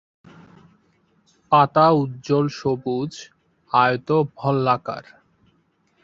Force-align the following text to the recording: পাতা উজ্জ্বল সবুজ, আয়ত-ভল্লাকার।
পাতা 1.51 1.85
উজ্জ্বল 1.91 2.45
সবুজ, 2.59 3.11
আয়ত-ভল্লাকার। 3.71 5.05